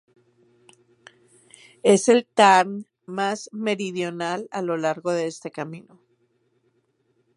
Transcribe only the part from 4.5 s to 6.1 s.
lo largo de ese camino.